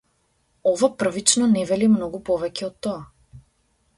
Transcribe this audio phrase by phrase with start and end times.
[0.71, 3.05] Ова првично не вели многу повеќе од тоа.